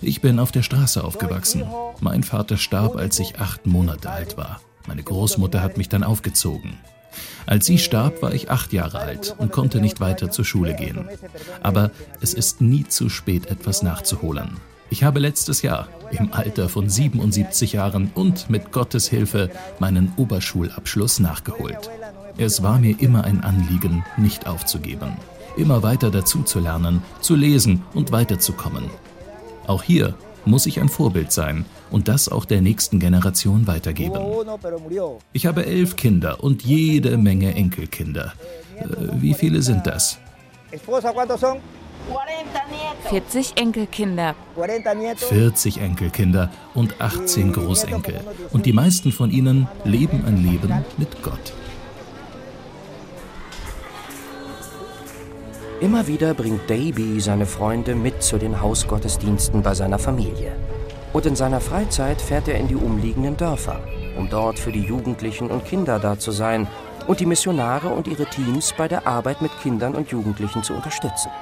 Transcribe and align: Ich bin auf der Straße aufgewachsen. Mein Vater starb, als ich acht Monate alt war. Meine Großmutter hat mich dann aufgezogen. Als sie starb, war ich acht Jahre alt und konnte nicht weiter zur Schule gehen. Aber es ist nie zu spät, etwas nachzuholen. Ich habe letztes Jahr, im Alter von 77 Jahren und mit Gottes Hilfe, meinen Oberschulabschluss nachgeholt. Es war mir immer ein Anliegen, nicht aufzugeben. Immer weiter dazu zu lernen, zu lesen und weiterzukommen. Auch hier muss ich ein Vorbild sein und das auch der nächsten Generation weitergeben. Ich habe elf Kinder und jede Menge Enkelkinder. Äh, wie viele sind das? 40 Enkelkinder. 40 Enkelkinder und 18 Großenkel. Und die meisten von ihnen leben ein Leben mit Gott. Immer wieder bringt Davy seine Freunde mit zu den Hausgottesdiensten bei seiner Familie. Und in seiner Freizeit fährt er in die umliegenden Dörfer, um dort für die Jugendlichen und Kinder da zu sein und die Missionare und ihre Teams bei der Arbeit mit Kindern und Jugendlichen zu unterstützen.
Ich 0.00 0.20
bin 0.20 0.38
auf 0.38 0.52
der 0.52 0.62
Straße 0.62 1.02
aufgewachsen. 1.02 1.64
Mein 2.00 2.22
Vater 2.22 2.56
starb, 2.56 2.96
als 2.96 3.18
ich 3.18 3.38
acht 3.38 3.66
Monate 3.66 4.10
alt 4.10 4.36
war. 4.36 4.60
Meine 4.86 5.02
Großmutter 5.02 5.62
hat 5.62 5.76
mich 5.76 5.88
dann 5.88 6.02
aufgezogen. 6.02 6.78
Als 7.46 7.66
sie 7.66 7.78
starb, 7.78 8.22
war 8.22 8.34
ich 8.34 8.50
acht 8.50 8.72
Jahre 8.72 8.98
alt 8.98 9.34
und 9.38 9.52
konnte 9.52 9.80
nicht 9.80 10.00
weiter 10.00 10.30
zur 10.30 10.44
Schule 10.44 10.74
gehen. 10.74 11.08
Aber 11.62 11.90
es 12.20 12.34
ist 12.34 12.60
nie 12.60 12.86
zu 12.86 13.08
spät, 13.08 13.46
etwas 13.46 13.82
nachzuholen. 13.82 14.56
Ich 14.90 15.04
habe 15.04 15.20
letztes 15.20 15.62
Jahr, 15.62 15.88
im 16.10 16.32
Alter 16.32 16.68
von 16.68 16.88
77 16.88 17.72
Jahren 17.72 18.10
und 18.14 18.50
mit 18.50 18.72
Gottes 18.72 19.08
Hilfe, 19.08 19.50
meinen 19.78 20.12
Oberschulabschluss 20.16 21.18
nachgeholt. 21.18 21.90
Es 22.36 22.62
war 22.62 22.78
mir 22.78 23.00
immer 23.00 23.24
ein 23.24 23.42
Anliegen, 23.42 24.04
nicht 24.16 24.46
aufzugeben. 24.46 25.16
Immer 25.56 25.82
weiter 25.82 26.10
dazu 26.10 26.42
zu 26.42 26.60
lernen, 26.60 27.02
zu 27.20 27.36
lesen 27.36 27.82
und 27.94 28.12
weiterzukommen. 28.12 28.90
Auch 29.66 29.82
hier 29.82 30.14
muss 30.44 30.66
ich 30.66 30.80
ein 30.80 30.88
Vorbild 30.88 31.30
sein 31.30 31.64
und 31.90 32.08
das 32.08 32.28
auch 32.28 32.44
der 32.44 32.60
nächsten 32.62 32.98
Generation 32.98 33.66
weitergeben. 33.66 34.18
Ich 35.32 35.46
habe 35.46 35.66
elf 35.66 35.96
Kinder 35.96 36.42
und 36.42 36.62
jede 36.62 37.16
Menge 37.16 37.54
Enkelkinder. 37.54 38.32
Äh, 38.78 38.84
wie 39.20 39.34
viele 39.34 39.62
sind 39.62 39.86
das? 39.86 40.18
40 43.08 43.56
Enkelkinder. 43.56 44.34
40 45.16 45.80
Enkelkinder 45.80 46.50
und 46.74 47.00
18 47.00 47.52
Großenkel. 47.52 48.20
Und 48.50 48.66
die 48.66 48.72
meisten 48.72 49.12
von 49.12 49.30
ihnen 49.30 49.68
leben 49.84 50.24
ein 50.26 50.42
Leben 50.42 50.84
mit 50.96 51.22
Gott. 51.22 51.52
Immer 55.82 56.06
wieder 56.06 56.32
bringt 56.32 56.70
Davy 56.70 57.18
seine 57.18 57.44
Freunde 57.44 57.96
mit 57.96 58.22
zu 58.22 58.38
den 58.38 58.60
Hausgottesdiensten 58.60 59.62
bei 59.62 59.74
seiner 59.74 59.98
Familie. 59.98 60.52
Und 61.12 61.26
in 61.26 61.34
seiner 61.34 61.60
Freizeit 61.60 62.20
fährt 62.20 62.46
er 62.46 62.56
in 62.60 62.68
die 62.68 62.76
umliegenden 62.76 63.36
Dörfer, 63.36 63.80
um 64.16 64.30
dort 64.30 64.60
für 64.60 64.70
die 64.70 64.84
Jugendlichen 64.84 65.50
und 65.50 65.64
Kinder 65.64 65.98
da 65.98 66.16
zu 66.16 66.30
sein 66.30 66.68
und 67.08 67.18
die 67.18 67.26
Missionare 67.26 67.88
und 67.88 68.06
ihre 68.06 68.26
Teams 68.26 68.72
bei 68.78 68.86
der 68.86 69.08
Arbeit 69.08 69.42
mit 69.42 69.50
Kindern 69.60 69.96
und 69.96 70.08
Jugendlichen 70.12 70.62
zu 70.62 70.72
unterstützen. 70.72 71.32